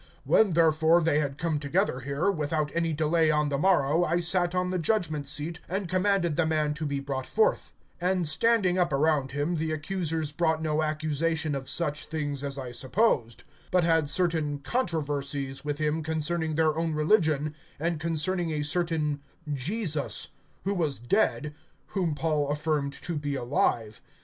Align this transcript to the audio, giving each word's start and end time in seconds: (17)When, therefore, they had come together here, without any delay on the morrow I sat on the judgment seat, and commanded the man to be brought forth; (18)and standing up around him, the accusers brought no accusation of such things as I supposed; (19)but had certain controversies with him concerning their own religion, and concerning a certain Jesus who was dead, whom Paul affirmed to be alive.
(17)When, 0.27 0.55
therefore, 0.55 0.99
they 0.99 1.19
had 1.19 1.37
come 1.37 1.59
together 1.59 1.99
here, 1.99 2.31
without 2.31 2.71
any 2.73 2.91
delay 2.91 3.29
on 3.29 3.49
the 3.49 3.57
morrow 3.59 4.03
I 4.03 4.19
sat 4.19 4.55
on 4.55 4.71
the 4.71 4.79
judgment 4.79 5.27
seat, 5.27 5.59
and 5.69 5.87
commanded 5.87 6.37
the 6.37 6.45
man 6.47 6.73
to 6.73 6.87
be 6.87 6.99
brought 6.99 7.27
forth; 7.27 7.73
(18)and 8.01 8.25
standing 8.25 8.77
up 8.79 8.91
around 8.91 9.33
him, 9.33 9.57
the 9.57 9.71
accusers 9.71 10.31
brought 10.31 10.59
no 10.59 10.81
accusation 10.81 11.53
of 11.53 11.69
such 11.69 12.07
things 12.07 12.43
as 12.43 12.57
I 12.57 12.71
supposed; 12.71 13.43
(19)but 13.71 13.83
had 13.83 14.09
certain 14.09 14.57
controversies 14.61 15.63
with 15.63 15.77
him 15.77 16.01
concerning 16.01 16.55
their 16.55 16.75
own 16.75 16.93
religion, 16.95 17.53
and 17.79 17.99
concerning 17.99 18.49
a 18.49 18.63
certain 18.63 19.21
Jesus 19.53 20.29
who 20.63 20.73
was 20.73 20.97
dead, 20.97 21.53
whom 21.89 22.15
Paul 22.15 22.49
affirmed 22.49 22.93
to 23.03 23.17
be 23.19 23.35
alive. 23.35 24.01